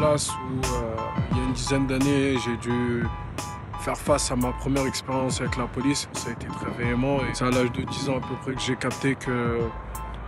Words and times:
où, 0.00 0.04
euh, 0.04 0.96
il 1.32 1.36
y 1.36 1.40
a 1.40 1.44
une 1.44 1.52
dizaine 1.52 1.86
d'années, 1.86 2.36
j'ai 2.38 2.56
dû 2.58 3.04
faire 3.80 3.96
face 3.96 4.30
à 4.30 4.36
ma 4.36 4.52
première 4.52 4.86
expérience 4.86 5.40
avec 5.40 5.56
la 5.56 5.66
police. 5.66 6.08
Ça 6.12 6.30
a 6.30 6.32
été 6.32 6.46
très 6.46 6.70
véhément 6.70 7.18
et 7.18 7.34
c'est 7.34 7.44
à 7.44 7.50
l'âge 7.50 7.72
de 7.72 7.82
10 7.82 8.08
ans 8.10 8.18
à 8.18 8.20
peu 8.20 8.34
près 8.42 8.54
que 8.54 8.60
j'ai 8.60 8.76
capté 8.76 9.16
que, 9.16 9.58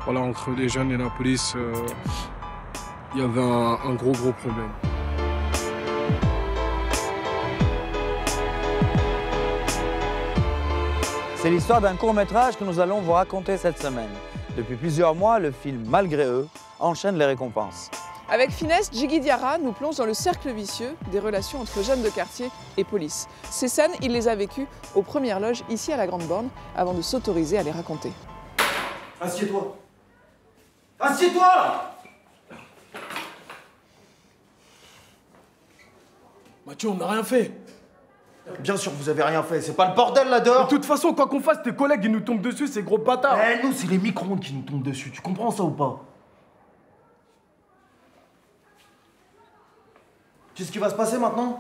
voilà, 0.05 0.21
entre 0.21 0.51
les 0.57 0.69
jeunes 0.69 0.91
et 0.91 0.97
la 0.97 1.09
police, 1.11 1.55
euh, 1.57 1.73
il 3.15 3.21
y 3.21 3.25
avait 3.25 3.41
un, 3.41 3.79
un 3.85 3.95
gros, 3.95 4.12
gros 4.12 4.33
problème. 4.33 4.71
C'est 11.37 11.51
l'histoire 11.51 11.80
d'un 11.80 11.95
court 11.95 12.12
métrage 12.12 12.57
que 12.57 12.65
nous 12.65 12.80
allons 12.80 13.01
vous 13.01 13.12
raconter 13.12 13.57
cette 13.57 13.79
semaine. 13.79 14.11
Depuis 14.57 14.75
plusieurs 14.75 15.15
mois, 15.15 15.39
le 15.39 15.52
film 15.52 15.84
Malgré 15.89 16.25
eux 16.25 16.48
enchaîne 16.80 17.16
les 17.16 17.25
récompenses. 17.25 17.91
Avec 18.33 18.52
finesse, 18.52 18.91
Jiggy 18.93 19.19
Diarra 19.19 19.59
nous 19.59 19.73
plonge 19.73 19.97
dans 19.97 20.07
le 20.07 20.15
cercle 20.15 20.52
vicieux 20.52 20.95
des 21.11 21.19
relations 21.19 21.61
entre 21.61 21.83
jeunes 21.83 22.02
de 22.02 22.09
quartier 22.11 22.48
et 22.77 22.84
police. 22.84 23.27
Ces 23.51 23.66
scènes, 23.66 23.91
il 24.03 24.12
les 24.12 24.29
a 24.29 24.37
vécues 24.37 24.69
aux 24.95 25.03
premières 25.03 25.41
loges 25.41 25.65
ici 25.69 25.93
à 25.93 25.97
la 25.97 26.06
Grande 26.06 26.23
Borne 26.23 26.48
avant 26.77 26.95
de 26.95 27.03
s'autoriser 27.03 27.59
à 27.59 27.65
les 27.65 27.73
raconter. 27.73 28.12
Assieds-toi 29.20 29.77
Assieds-toi 31.01 31.93
Mathieu, 36.65 36.91
on 36.91 36.95
n'a 36.95 37.09
rien 37.09 37.25
fait. 37.25 37.51
Bien 38.61 38.77
sûr, 38.77 38.92
vous 38.92 39.09
avez 39.09 39.25
rien 39.25 39.42
fait, 39.42 39.61
c'est 39.61 39.75
pas 39.75 39.89
le 39.89 39.95
bordel 39.97 40.28
là 40.28 40.39
dehors 40.39 40.67
De 40.67 40.70
toute 40.70 40.84
façon, 40.84 41.15
quoi 41.15 41.27
qu'on 41.27 41.41
fasse, 41.41 41.62
tes 41.65 41.75
collègues 41.75 42.05
ils 42.05 42.12
nous 42.12 42.20
tombent 42.20 42.41
dessus, 42.41 42.69
ces 42.69 42.84
gros 42.84 42.98
bâtards. 42.98 43.39
Eh, 43.41 43.67
nous, 43.67 43.73
c'est 43.73 43.89
les 43.89 43.98
micro-ondes 43.98 44.41
qui 44.41 44.53
nous 44.53 44.62
tombent 44.62 44.84
dessus, 44.84 45.11
tu 45.11 45.20
comprends 45.20 45.51
ça 45.51 45.64
ou 45.64 45.70
pas? 45.70 46.05
Tu 50.61 50.66
sais 50.66 50.69
ce 50.69 50.72
qui 50.75 50.78
va 50.78 50.91
se 50.91 50.94
passer 50.94 51.16
maintenant 51.16 51.58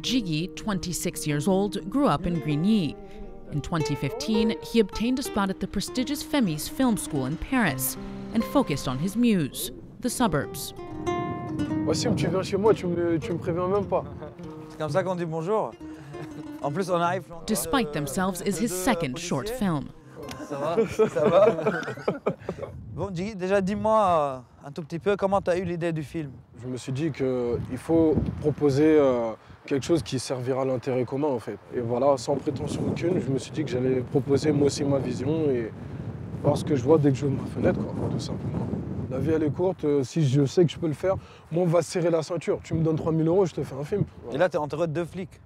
Jiggy, 0.00 0.48
26 0.56 1.26
years 1.26 1.46
old, 1.46 1.90
grew 1.90 2.06
up 2.06 2.24
in 2.24 2.40
Grigny. 2.40 2.96
In 3.52 3.60
2015, 3.60 4.54
he 4.62 4.80
obtained 4.80 5.18
a 5.18 5.22
spot 5.22 5.50
at 5.50 5.60
the 5.60 5.66
prestigious 5.66 6.22
FEMIS 6.22 6.70
Film 6.70 6.96
School 6.96 7.26
in 7.26 7.36
Paris 7.36 7.98
and 8.32 8.42
focused 8.42 8.88
on 8.88 8.98
his 8.98 9.14
muse, 9.14 9.72
the 10.00 10.08
suburbs. 10.08 10.72
Wassim, 11.84 12.16
tu 12.16 12.28
viens 12.28 12.42
chez 12.42 12.56
moi, 12.56 12.72
tu 12.72 12.86
me, 12.86 13.18
tu 13.18 13.34
me 13.34 13.38
préviens 13.38 13.68
même 13.68 13.84
pas. 13.84 14.04
C'est 14.70 14.78
comme 14.78 14.90
ça 14.90 15.02
qu'on 15.02 15.16
dit 15.16 15.26
bonjour. 15.26 15.72
En 16.62 16.70
plus, 16.70 16.90
on 16.90 16.94
arrive. 17.00 17.24
Despite 17.46 17.92
Themselves 17.92 18.42
is 18.46 18.60
his 18.60 18.68
second 18.68 19.16
short 19.16 19.48
film. 19.48 19.88
Ça 20.48 20.56
va 20.58 21.08
Ça 21.08 21.28
va 21.28 21.56
Bon, 22.94 23.08
déjà 23.10 23.60
dis-moi 23.60 24.44
euh, 24.64 24.66
un 24.68 24.72
tout 24.72 24.82
petit 24.82 24.98
peu 24.98 25.16
comment 25.16 25.40
tu 25.40 25.50
as 25.50 25.56
eu 25.56 25.64
l'idée 25.64 25.92
du 25.92 26.02
film? 26.02 26.30
Je 26.62 26.66
me 26.68 26.76
suis 26.76 26.92
dit 26.92 27.10
qu'il 27.10 27.78
faut 27.78 28.14
proposer 28.40 28.98
euh, 28.98 29.30
quelque 29.64 29.84
chose 29.84 30.02
qui 30.02 30.18
servira 30.18 30.62
à 30.62 30.64
l'intérêt 30.64 31.04
commun 31.04 31.28
en 31.28 31.38
fait. 31.38 31.58
Et 31.74 31.80
voilà, 31.80 32.16
sans 32.18 32.36
prétention 32.36 32.82
aucune, 32.86 33.20
je 33.20 33.30
me 33.30 33.38
suis 33.38 33.52
dit 33.52 33.64
que 33.64 33.70
j'allais 33.70 34.00
proposer 34.00 34.52
moi 34.52 34.66
aussi 34.66 34.84
ma 34.84 34.98
vision 34.98 35.48
et 35.50 35.72
voir 36.42 36.56
ce 36.56 36.64
que 36.64 36.76
je 36.76 36.82
vois 36.82 36.98
dès 36.98 37.10
que 37.10 37.16
je 37.16 37.26
ouvre 37.26 37.40
ma 37.40 37.48
fenêtre, 37.48 37.80
quoi, 37.80 38.08
tout 38.10 38.18
simplement. 38.18 38.66
La 39.10 39.18
vie 39.18 39.30
elle 39.30 39.42
est 39.44 39.50
courte, 39.50 39.84
euh, 39.84 40.02
si 40.04 40.28
je 40.28 40.44
sais 40.44 40.64
que 40.64 40.70
je 40.70 40.78
peux 40.78 40.86
le 40.86 40.92
faire, 40.92 41.16
moi 41.50 41.62
on 41.62 41.66
va 41.66 41.82
se 41.82 41.90
serrer 41.90 42.10
la 42.10 42.22
ceinture. 42.22 42.60
Tu 42.62 42.74
me 42.74 42.82
donnes 42.82 42.96
3000 42.96 43.26
euros, 43.26 43.46
je 43.46 43.54
te 43.54 43.62
fais 43.62 43.74
un 43.74 43.84
film. 43.84 44.04
Et 44.32 44.38
là, 44.38 44.48
tu 44.48 44.56
es 44.56 44.60
entouré 44.60 44.86
de 44.86 44.92
deux 44.92 45.04
flics. 45.04 45.40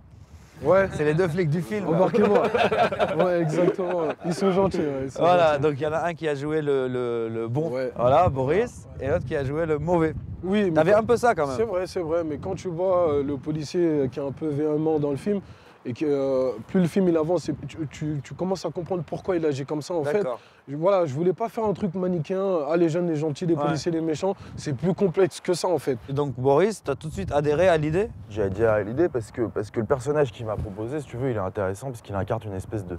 Ouais, 0.62 0.88
C'est 0.92 1.04
les 1.04 1.15
deux 1.15 1.28
flics 1.28 1.50
du 1.50 1.60
film. 1.60 1.87
embarquez-moi. 1.88 2.42
ouais, 3.25 3.41
exactement. 3.42 4.03
Ils 4.25 4.34
sont 4.34 4.50
gentils. 4.53 4.78
ouais, 4.78 5.03
ils 5.04 5.10
sont 5.10 5.20
Voilà, 5.20 5.53
gentils. 5.54 5.62
donc 5.62 5.72
il 5.76 5.82
y 5.82 5.87
en 5.87 5.92
a 5.92 6.04
un 6.06 6.15
qui 6.15 6.28
a 6.28 6.34
joué 6.34 6.62
le, 6.62 6.88
le- 6.88 7.28
le 7.28 7.48
bon, 7.48 7.70
Ouais. 7.70 7.92
voilà, 7.97 8.28
Boris, 8.28 8.87
et 9.00 9.09
l'autre 9.09 9.25
qui 9.26 9.37
a 9.37 9.44
joué 9.44 9.66
le 9.66 9.78
mauvais. 9.78 10.14
Oui, 10.43 10.64
mais 10.66 10.70
T'avais 10.72 10.94
un 10.94 11.03
peu 11.03 11.16
ça 11.16 11.34
quand 11.34 11.47
C'est 11.48 11.59
même. 11.59 11.69
vrai, 11.69 11.87
c'est 11.87 12.00
vrai, 12.00 12.22
mais 12.25 12.38
quand 12.38 12.54
tu 12.54 12.69
vois 12.69 13.10
euh, 13.14 13.22
le 13.22 13.37
policier 13.37 14.09
qui 14.12 14.20
est 14.20 14.22
un 14.22 14.32
peu 14.32 14.47
véhément 14.48 14.98
dans 14.98 15.10
le 15.10 15.16
film, 15.16 15.41
et 15.87 15.93
que 15.93 16.05
euh, 16.06 16.53
plus 16.69 16.81
le 16.81 16.87
film 16.87 17.09
il 17.09 17.17
avance, 17.17 17.49
et 17.49 17.55
tu, 17.69 17.77
tu- 17.91 18.21
tu 18.22 18.34
commences 18.34 18.65
à 18.65 18.71
comprendre 18.71 19.03
pourquoi 19.06 19.37
il 19.37 19.45
agit 19.45 19.65
comme 19.67 19.83
ça 19.83 19.95
en 19.95 20.03
fait. 20.05 20.15
D'accord. 20.19 20.41
Je- 20.69 20.77
Voilà, 20.77 21.05
je 21.05 21.12
voulais 21.12 21.33
pas 21.34 21.49
faire 21.49 21.65
un 21.65 21.72
truc 21.75 21.95
manichéen, 21.95 22.61
ah 22.71 22.77
les 22.77 22.89
jeunes, 22.89 23.06
les 23.09 23.17
gentils, 23.17 23.45
les 23.47 23.55
Ouais. 23.55 23.62
policiers, 23.62 23.93
les 23.93 24.00
méchants, 24.00 24.34
c'est 24.56 24.75
plus 24.75 24.94
complexe 24.94 25.41
que 25.41 25.53
ça 25.55 25.69
en 25.69 25.78
fait. 25.78 25.99
Et 26.09 26.12
donc 26.15 26.33
Boris, 26.37 26.83
tu 26.83 26.91
as 26.91 26.94
tout 26.94 27.09
de 27.09 27.12
suite 27.12 27.33
adhéré 27.33 27.69
à 27.69 27.77
l'idée? 27.77 28.09
J'ai 28.31 28.43
adhéré 28.43 28.71
à 28.73 28.83
l'idée 28.83 29.09
parce 29.11 29.31
que, 29.31 29.43
parce 29.43 29.71
que 29.71 29.81
le 29.81 29.87
personnage 29.87 30.33
qu'il 30.33 30.47
m'a 30.47 30.56
proposé, 30.56 31.00
si 31.00 31.06
tu 31.06 31.17
veux, 31.19 31.31
il 31.31 31.37
est 31.37 31.41
intéressant 31.41 31.89
parce 31.89 32.00
qu'il 32.00 32.15
incarne 32.15 32.41
une 32.47 32.55
espèce 32.55 32.87
de, 32.87 32.97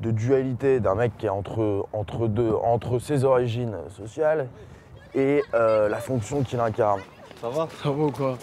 de 0.00 0.10
dualité 0.10 0.80
d'un 0.80 0.94
mec 0.96 1.12
qui 1.16 1.26
est 1.26 1.30
entre, 1.30 1.86
entre, 1.92 2.26
deux, 2.26 2.52
entre 2.64 2.98
ses 2.98 3.24
origines 3.24 3.76
sociales 3.96 4.48
et 5.14 5.42
euh, 5.54 5.88
la 5.88 5.98
fonction 5.98 6.42
qu'il 6.42 6.58
incarne. 6.60 7.00
Ça 7.40 7.48
va? 7.48 7.68
Ça 7.82 7.90
va 7.90 8.04
ou 8.04 8.10
quoi? 8.10 8.36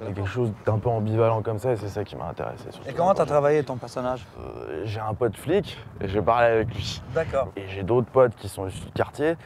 Il 0.00 0.08
y 0.08 0.10
a 0.10 0.14
quelque 0.14 0.28
chose 0.28 0.52
d'un 0.64 0.78
peu 0.78 0.88
ambivalent 0.88 1.42
comme 1.42 1.58
ça 1.58 1.72
et 1.72 1.76
c'est 1.76 1.88
ça 1.88 2.04
qui 2.04 2.14
m'a 2.16 2.26
intéressé. 2.28 2.64
Et 2.88 2.92
comment 2.92 3.14
tu 3.14 3.20
as 3.22 3.26
travaillé 3.26 3.64
ton 3.64 3.76
personnage? 3.76 4.24
Euh, 4.38 4.82
J'ai 4.84 5.00
un 5.00 5.14
pote 5.14 5.36
flic 5.36 5.76
et 6.00 6.08
j'ai 6.08 6.22
parlé 6.22 6.46
avec 6.46 6.74
lui. 6.74 7.02
D'accord. 7.14 7.48
Et 7.56 7.66
j'ai 7.68 7.82
d'autres 7.82 8.08
potes 8.10 8.34
qui 8.36 8.48
sont 8.48 8.66
issus 8.68 8.84
du 8.86 8.92
quartier. 8.92 9.36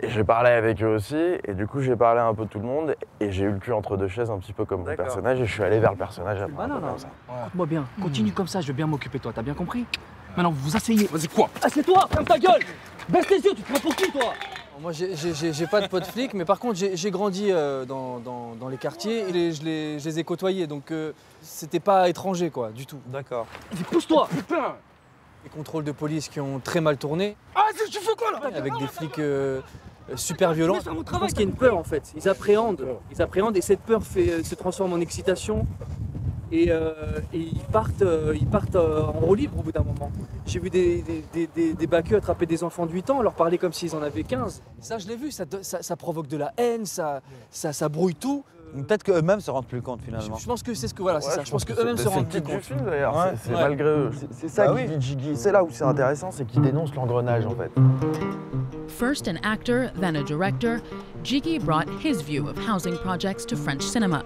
Et 0.00 0.08
j'ai 0.08 0.24
parlé 0.24 0.50
avec 0.50 0.82
eux 0.82 0.94
aussi, 0.94 1.20
et 1.44 1.54
du 1.54 1.66
coup 1.66 1.80
j'ai 1.80 1.94
parlé 1.94 2.20
un 2.20 2.34
peu 2.34 2.46
tout 2.46 2.58
le 2.58 2.64
monde, 2.64 2.96
et 3.20 3.30
j'ai 3.30 3.44
eu 3.44 3.50
le 3.50 3.58
cul 3.58 3.72
entre 3.72 3.96
deux 3.96 4.08
chaises 4.08 4.30
un 4.30 4.38
petit 4.38 4.52
peu 4.52 4.64
comme 4.64 4.80
mon 4.80 4.86
D'accord. 4.86 5.04
personnage, 5.04 5.40
et 5.40 5.44
je 5.44 5.52
suis 5.52 5.62
allé 5.62 5.78
vers 5.78 5.92
le 5.92 5.98
personnage 5.98 6.40
après. 6.40 6.64
hein. 6.64 6.80
comme 6.80 6.98
ça. 6.98 7.08
Écoute-moi 7.42 7.66
bien, 7.66 7.84
continue 8.00 8.32
comme 8.32 8.48
ça, 8.48 8.60
je 8.60 8.68
vais 8.68 8.72
bien 8.72 8.86
m'occuper 8.86 9.18
de 9.18 9.22
toi, 9.24 9.32
t'as 9.34 9.42
bien 9.42 9.54
compris? 9.54 9.84
Maintenant, 10.36 10.50
vous 10.50 10.70
vous 10.70 10.76
asseyez. 10.76 11.06
Vas-y, 11.12 11.28
quoi? 11.28 11.50
Assieds-toi, 11.62 12.08
ferme 12.10 12.24
ta 12.24 12.38
gueule 12.38 12.62
Baisse 13.08 13.28
les 13.30 13.36
yeux, 13.44 13.52
tu 13.54 13.62
te 13.62 13.70
prends 13.70 13.80
pour 13.80 13.94
qui, 13.94 14.10
toi? 14.10 14.32
Moi, 14.80 14.92
j'ai- 14.92 15.66
pas 15.66 15.80
de 15.80 15.86
potes 15.86 16.06
flics, 16.06 16.34
mais 16.34 16.44
par 16.44 16.58
contre, 16.58 16.76
j'ai 16.94 17.10
grandi 17.10 17.48
euh, 17.50 17.84
dans, 17.84 18.18
dans- 18.18 18.54
dans 18.54 18.68
les 18.68 18.78
quartiers 18.78 19.28
et 19.28 19.32
les- 19.32 19.52
je, 19.52 19.62
les, 19.62 19.98
je 20.00 20.04
les 20.08 20.18
ai 20.18 20.24
côtoyés, 20.24 20.66
donc 20.66 20.90
euh, 20.90 21.12
c'était 21.40 21.80
pas 21.80 22.08
étranger, 22.08 22.50
quoi, 22.50 22.70
du 22.70 22.84
tout. 22.86 22.98
D'accord. 23.06 23.46
Vas-y, 23.70 23.84
pousse-toi 23.84 24.28
Les 25.44 25.50
contrôles 25.50 25.84
de 25.84 25.92
police 25.92 26.28
qui 26.28 26.40
ont 26.40 26.58
très 26.58 26.80
mal 26.80 26.96
tourné, 26.96 27.36
Ah, 27.54 27.66
tu 27.90 27.98
fais 27.98 28.14
quoi, 28.16 28.32
là? 28.32 28.56
Avec 28.56 28.72
des 28.78 28.86
flics 28.86 29.18
euh, 29.18 29.60
euh, 30.10 30.16
super 30.16 30.52
violents. 30.52 30.78
Je 30.80 30.90
pense 30.90 31.30
qu'il 31.32 31.40
y 31.40 31.44
a 31.44 31.48
une 31.48 31.54
peur, 31.54 31.76
en 31.76 31.84
fait. 31.84 32.12
Ils 32.16 32.28
appréhendent. 32.28 32.84
Ils 33.12 33.22
appréhendent, 33.22 33.56
et 33.56 33.60
cette 33.60 33.80
peur 33.80 34.02
fait, 34.02 34.30
euh, 34.30 34.42
se 34.42 34.54
transforme 34.54 34.92
en 34.94 35.00
excitation. 35.00 35.66
Et, 36.54 36.70
euh, 36.70 36.92
et 37.32 37.38
ils 37.38 37.58
partent, 37.72 38.02
euh, 38.02 38.34
ils 38.38 38.46
partent 38.46 38.76
euh, 38.76 39.04
en 39.04 39.12
roue 39.12 39.34
libre 39.34 39.58
au 39.58 39.62
bout 39.62 39.72
d'un 39.72 39.82
moment. 39.82 40.12
J'ai 40.44 40.58
vu 40.60 40.68
des, 40.68 41.02
des, 41.32 41.48
des, 41.54 41.74
des, 41.74 42.14
attraper 42.14 42.44
des 42.44 42.62
enfants 42.62 42.84
de 42.84 42.92
8 42.92 43.08
ans, 43.08 43.22
leur 43.22 43.32
parler 43.32 43.56
comme 43.56 43.72
s'ils 43.72 43.96
en 43.96 44.02
avaient 44.02 44.22
15. 44.22 44.62
Ça, 44.78 44.98
je 44.98 45.08
l'ai 45.08 45.16
vu, 45.16 45.30
ça, 45.30 45.44
ça- 45.62 45.82
ça 45.82 45.96
provoque 45.96 46.26
de 46.28 46.36
la 46.36 46.52
haine, 46.58 46.84
ça, 46.84 47.22
ça, 47.50 47.72
ça 47.72 47.88
brouille 47.88 48.14
tout. 48.14 48.44
Peut-être 48.74 49.02
qu'eux-mêmes 49.02 49.40
se 49.40 49.50
rendent 49.50 49.66
plus 49.66 49.82
compte 49.82 50.00
finalement. 50.02 50.36
je 50.36 50.46
pense 50.46 50.62
que 50.62 50.72
c'est 50.74 50.88
ce 50.88 50.94
que 50.94 51.02
voilà, 51.02 51.20
c'est 51.20 51.30
ça. 51.30 51.44
Je 51.44 51.50
pense 51.50 51.64
qu'eux-mêmes 51.64 51.96
c'est- 51.96 52.04
se 52.04 52.08
c'est 52.08 52.14
rendent 52.14 52.28
plus 52.28 52.40
compte. 52.42 52.60
film 52.62 52.80
d'ailleurs, 52.86 53.14
Ouais. 53.16 53.32
c'est 53.36 53.48
c'est 53.48 53.54
Ouais. 53.54 53.60
malgré 53.62 53.84
eux. 53.88 54.10
C'est- 54.18 54.28
C'est 54.32 54.48
ça 54.48 54.66
Bah 54.68 54.74
qui 54.82 54.88
oui. 54.90 54.96
dit 54.96 55.06
Jiggy. 55.08 55.36
C'est 55.36 55.52
là 55.52 55.62
où 55.64 55.68
c'est 55.70 55.84
intéressant, 55.84 56.30
c'est 56.30 56.46
qu'il 56.46 56.60
dénonce 56.62 56.94
l'engrenage 56.94 57.44
en 57.46 57.54
fait. 57.54 57.70
First 58.88 59.28
an 59.28 59.36
actor, 59.42 59.90
then 60.00 60.16
a 60.16 60.22
director, 60.22 60.78
Jiggy 61.22 61.58
brought 61.58 61.86
his 62.02 62.22
view 62.22 62.46
of 62.48 62.56
housing 62.66 62.96
projects 62.98 63.46
to 63.46 63.56
French 63.56 63.82
cinema. 63.82 64.22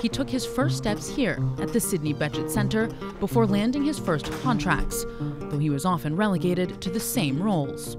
He 0.00 0.08
took 0.08 0.28
his 0.28 0.44
first 0.44 0.76
steps 0.76 1.08
here 1.08 1.38
at 1.58 1.72
the 1.72 1.80
Sydney 1.80 2.12
Budget 2.12 2.50
Centre 2.50 2.88
before 3.18 3.46
landing 3.46 3.84
his 3.84 3.98
first 3.98 4.30
contracts, 4.42 5.06
though 5.18 5.58
he 5.58 5.70
was 5.70 5.84
often 5.84 6.16
relegated 6.16 6.80
to 6.82 6.90
the 6.90 7.00
same 7.00 7.42
roles. 7.42 7.96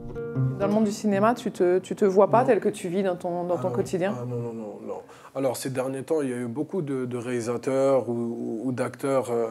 Dans 0.60 0.68
le 0.68 0.74
monde 0.74 0.86
du 0.86 0.92
cinéma, 0.92 1.36
tu 1.36 1.52
te, 1.52 1.80
tu 1.80 1.96
te 1.96 2.06
vois 2.06 2.30
pas 2.30 2.44
tel 2.44 2.60
que 2.60 2.70
tu 2.70 2.88
vis 2.88 3.04
dans 3.04 3.16
ton, 3.16 3.44
dans 3.44 3.58
ton 3.58 3.68
Ah 3.68 3.70
non, 3.70 3.76
quotidien? 3.76 4.16
Ah 4.20 4.26
non, 4.26 4.38
non, 4.38 4.54
non, 4.54 4.80
non. 4.86 5.02
Alors, 5.36 5.56
ces 5.56 5.70
derniers 5.70 6.02
temps, 6.02 6.22
il 6.22 6.30
y 6.30 6.34
a 6.34 6.38
eu 6.38 6.48
beaucoup 6.48 6.82
de, 6.82 7.06
de 7.06 7.18
réalisateurs 7.18 8.10
ou, 8.10 8.72
d'acteurs 8.72 9.30
euh, 9.30 9.50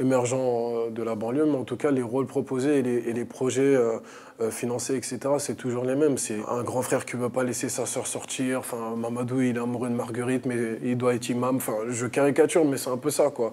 émergents 0.00 0.38
euh, 0.38 0.90
de 0.90 1.02
la 1.02 1.14
banlieue, 1.14 1.44
mais 1.44 1.56
en 1.56 1.64
tout 1.64 1.76
cas, 1.76 1.90
les 1.90 2.02
rôles 2.02 2.26
proposés 2.26 2.78
et 2.78 2.82
les, 2.82 2.96
et 3.08 3.12
les 3.12 3.24
projets 3.24 3.74
euh, 3.76 3.98
euh, 4.40 4.50
financés, 4.50 4.96
etc., 4.96 5.18
c'est 5.38 5.56
toujours 5.56 5.84
les 5.84 5.94
mêmes. 5.94 6.18
C'est 6.18 6.38
un 6.48 6.62
grand 6.62 6.82
frère 6.82 7.04
qui 7.04 7.16
ne 7.16 7.22
veut 7.22 7.28
pas 7.28 7.44
laisser 7.44 7.68
sa 7.68 7.86
sœur 7.86 8.06
sortir. 8.06 8.60
Enfin, 8.60 8.96
Mamadou, 8.96 9.40
il 9.40 9.56
est 9.56 9.60
amoureux 9.60 9.88
de 9.88 9.94
Marguerite, 9.94 10.46
mais 10.46 10.56
il 10.82 10.96
doit 10.96 11.14
être 11.14 11.28
imam. 11.28 11.56
Enfin, 11.56 11.74
je 11.88 12.06
caricature, 12.06 12.64
mais 12.64 12.76
c'est 12.76 12.90
un 12.90 12.96
peu 12.96 13.10
ça, 13.10 13.30
quoi. 13.30 13.52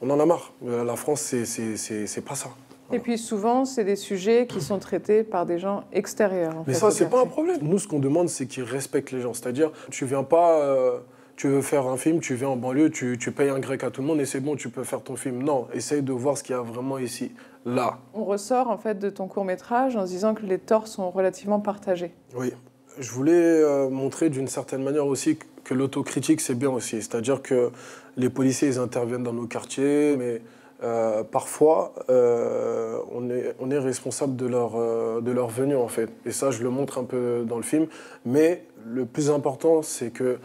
On 0.00 0.08
en 0.10 0.20
a 0.20 0.26
marre. 0.26 0.52
La 0.64 0.94
France, 0.96 1.20
c'est 1.22 2.24
pas 2.24 2.36
ça. 2.36 2.50
Et 2.92 2.98
puis 2.98 3.18
souvent, 3.18 3.64
c'est 3.64 3.84
des 3.84 3.96
sujets 3.96 4.46
qui 4.46 4.60
sont 4.60 4.78
traités 4.78 5.22
par 5.22 5.46
des 5.46 5.58
gens 5.58 5.84
extérieurs. 5.92 6.56
en 6.56 6.64
Mais 6.66 6.72
fait, 6.72 6.80
ça, 6.80 6.90
c'est 6.90 7.10
pas 7.10 7.22
un 7.22 7.26
problème. 7.26 7.58
Nous, 7.62 7.78
ce 7.78 7.86
qu'on 7.88 7.98
demande, 7.98 8.28
c'est 8.28 8.46
qu'ils 8.46 8.64
respectent 8.64 9.12
les 9.12 9.20
gens. 9.20 9.34
C'est-à-dire, 9.34 9.70
tu 9.90 10.06
viens 10.06 10.22
pas, 10.22 10.60
euh, 10.60 10.98
tu 11.36 11.48
veux 11.48 11.62
faire 11.62 11.86
un 11.86 11.96
film, 11.96 12.20
tu 12.20 12.34
viens 12.34 12.48
en 12.48 12.56
banlieue, 12.56 12.90
tu, 12.90 13.18
tu 13.18 13.30
payes 13.30 13.50
un 13.50 13.58
grec 13.58 13.84
à 13.84 13.90
tout 13.90 14.00
le 14.00 14.06
monde 14.06 14.20
et 14.20 14.24
c'est 14.26 14.40
bon, 14.40 14.56
tu 14.56 14.70
peux 14.70 14.84
faire 14.84 15.02
ton 15.02 15.16
film. 15.16 15.42
Non, 15.42 15.68
essaye 15.74 16.02
de 16.02 16.12
voir 16.12 16.38
ce 16.38 16.42
qu'il 16.42 16.54
y 16.54 16.58
a 16.58 16.62
vraiment 16.62 16.98
ici, 16.98 17.32
là. 17.66 17.98
On 18.14 18.24
ressort 18.24 18.70
en 18.70 18.78
fait 18.78 18.98
de 18.98 19.10
ton 19.10 19.28
court 19.28 19.44
métrage 19.44 19.96
en 19.96 20.06
se 20.06 20.12
disant 20.12 20.34
que 20.34 20.44
les 20.46 20.58
torts 20.58 20.88
sont 20.88 21.10
relativement 21.10 21.60
partagés. 21.60 22.14
Oui. 22.34 22.52
Je 22.98 23.12
voulais 23.12 23.32
euh, 23.32 23.88
montrer 23.88 24.28
d'une 24.28 24.48
certaine 24.48 24.82
manière 24.82 25.06
aussi 25.06 25.38
que 25.62 25.74
l'autocritique, 25.74 26.40
c'est 26.40 26.56
bien 26.56 26.70
aussi. 26.70 26.96
C'est-à-dire 27.02 27.42
que 27.42 27.70
les 28.16 28.30
policiers, 28.30 28.68
ils 28.68 28.78
interviennent 28.78 29.22
dans 29.22 29.32
nos 29.32 29.46
quartiers, 29.46 30.16
mais 30.16 30.42
euh, 30.82 31.22
parfois, 31.24 31.92
euh, 32.08 32.98
on, 33.12 33.28
est, 33.30 33.54
on 33.60 33.70
est 33.70 33.78
responsable 33.78 34.36
de 34.36 34.46
leur, 34.46 34.72
euh, 34.76 35.20
de 35.20 35.30
leur 35.32 35.48
venue, 35.48 35.76
en 35.76 35.88
fait. 35.88 36.08
Et 36.24 36.30
ça, 36.30 36.50
je 36.50 36.62
le 36.62 36.70
montre 36.70 36.98
un 36.98 37.04
peu 37.04 37.44
dans 37.46 37.56
le 37.56 37.62
film. 37.62 37.86
Mais 38.24 38.64
le 38.86 39.04
plus 39.04 39.30
important, 39.30 39.82
c'est 39.82 40.10
que 40.10 40.38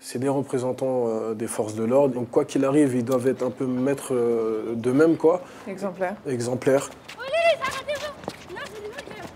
c'est 0.00 0.18
des 0.18 0.28
représentants 0.28 1.08
euh, 1.08 1.34
des 1.34 1.46
forces 1.48 1.74
de 1.74 1.84
l'ordre. 1.84 2.14
Donc, 2.14 2.30
quoi 2.30 2.44
qu'il 2.44 2.64
arrive, 2.64 2.94
ils 2.94 3.04
doivent 3.04 3.26
être 3.26 3.42
un 3.42 3.50
peu 3.50 3.66
maîtres 3.66 4.14
euh, 4.14 4.74
d'eux-mêmes, 4.74 5.16
quoi. 5.16 5.42
Exemplaire. 5.66 6.14
Exemplaires. 6.26 6.88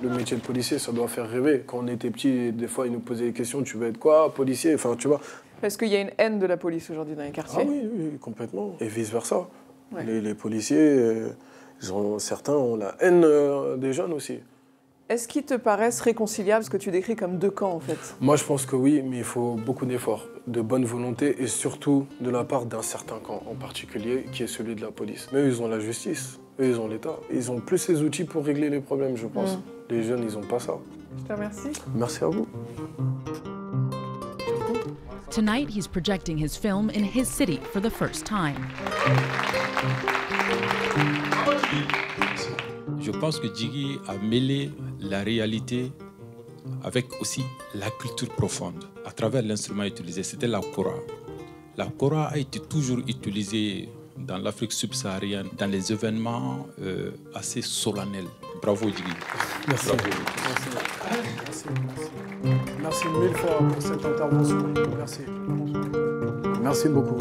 Le 0.02 0.08
métier 0.08 0.36
de 0.36 0.42
policier, 0.42 0.78
ça 0.80 0.90
doit 0.90 1.06
faire 1.06 1.28
rêver. 1.30 1.62
Quand 1.64 1.78
on 1.84 1.86
était 1.86 2.10
petit, 2.10 2.50
des 2.52 2.66
fois, 2.66 2.86
ils 2.86 2.92
nous 2.92 2.98
posaient 2.98 3.26
des 3.26 3.32
questions 3.32 3.62
tu 3.62 3.76
veux 3.76 3.86
être 3.88 3.98
quoi 3.98 4.34
Policier? 4.34 4.74
Enfin, 4.74 4.96
tu 4.98 5.06
vois. 5.06 5.20
Parce 5.60 5.76
qu'il 5.76 5.88
y 5.88 5.94
a 5.96 6.00
une 6.00 6.10
haine 6.18 6.40
de 6.40 6.46
la 6.46 6.56
police 6.56 6.90
aujourd'hui 6.90 7.14
dans 7.14 7.22
les 7.22 7.28
Ah 7.28 7.32
quartiers. 7.32 7.64
oui, 7.64 7.88
oui, 7.88 8.18
complètement. 8.20 8.74
Et 8.80 8.88
vice-versa. 8.88 9.46
Ouais. 9.94 10.04
Les, 10.04 10.20
les 10.20 10.34
policiers, 10.34 10.76
euh, 10.78 11.28
ils 11.82 11.92
ont, 11.92 12.18
certains 12.18 12.54
ont 12.54 12.76
la 12.76 12.94
haine 13.00 13.24
euh, 13.24 13.76
des 13.76 13.92
jeunes 13.92 14.12
aussi. 14.12 14.40
Est-ce 15.08 15.28
qu'ils 15.28 15.42
te 15.42 15.54
paraissent 15.54 16.00
réconciliables, 16.00 16.64
ce 16.64 16.70
que 16.70 16.78
tu 16.78 16.90
décris 16.90 17.16
comme 17.16 17.36
deux 17.36 17.50
camps 17.50 17.72
en 17.72 17.80
fait? 17.80 17.98
Moi, 18.20 18.36
je 18.36 18.44
pense 18.44 18.64
que 18.64 18.76
oui, 18.76 19.02
mais 19.04 19.18
il 19.18 19.24
faut 19.24 19.54
beaucoup 19.54 19.84
d'efforts, 19.84 20.26
de 20.46 20.62
bonne 20.62 20.84
volonté 20.84 21.42
et 21.42 21.46
surtout 21.48 22.06
de 22.20 22.30
la 22.30 22.44
part 22.44 22.64
d'un 22.64 22.80
certain 22.80 23.18
camp 23.18 23.42
en 23.50 23.54
particulier, 23.54 24.24
qui 24.32 24.44
est 24.44 24.46
celui 24.46 24.74
de 24.74 24.80
la 24.80 24.90
police. 24.90 25.28
Mais 25.32 25.40
eux, 25.40 25.48
ils 25.48 25.60
ont 25.60 25.68
la 25.68 25.80
justice, 25.80 26.40
eux, 26.60 26.66
ils 26.66 26.80
ont 26.80 26.88
l'État. 26.88 27.16
Ils 27.30 27.50
ont 27.50 27.60
plus 27.60 27.78
ces 27.78 28.02
outils 28.02 28.24
pour 28.24 28.44
régler 28.44 28.70
les 28.70 28.80
problèmes, 28.80 29.16
je 29.16 29.26
pense. 29.26 29.56
Mm. 29.56 29.62
Les 29.90 30.02
jeunes, 30.02 30.24
ils 30.26 30.34
n'ont 30.34 30.46
pas 30.46 30.60
ça. 30.60 30.78
Je 31.18 31.24
te 31.24 31.32
remercie. 31.34 31.72
Merci 31.94 32.24
à 32.24 32.28
vous. 32.28 32.46
Tonight, 35.32 35.70
he's 35.70 35.86
projecting 35.86 36.36
his 36.36 36.58
film 36.58 36.90
in 36.90 37.02
his 37.02 37.26
city 37.26 37.56
for 37.72 37.80
the 37.80 37.88
first 37.88 38.26
time. 38.26 38.68
Je 43.00 43.10
pense 43.12 43.40
que 43.40 43.48
Jiggy 43.48 43.98
a 44.08 44.18
mêlé 44.18 44.70
la 45.00 45.22
réalité 45.22 45.90
avec 46.84 47.06
aussi 47.18 47.44
la 47.74 47.88
culture 47.88 48.28
profonde 48.28 48.84
à 49.06 49.10
travers 49.12 49.40
l'instrument 49.42 49.84
utilisé. 49.84 50.22
C'était 50.22 50.48
la 50.48 50.60
kora. 50.60 50.96
La 51.78 51.86
kora 51.86 52.26
a 52.26 52.36
été 52.36 52.60
toujours 52.60 52.98
utilisée 53.08 53.88
dans 54.18 54.36
l'Afrique 54.36 54.72
subsaharienne 54.72 55.48
dans 55.56 55.70
les 55.70 55.92
événements 55.92 56.66
euh, 56.82 57.12
assez 57.34 57.62
solennels. 57.62 58.28
Merci. 58.64 59.86
Bravo. 59.86 60.02
Merci. 60.46 61.66
Merci. 61.86 62.10
Merci 62.80 63.08
mille 63.08 63.36
fois 63.36 63.58
pour 63.58 63.82
cette 63.82 64.04
intervention. 64.04 64.72
Merci. 64.96 65.20
Merci 66.62 66.88
beaucoup. 66.88 67.18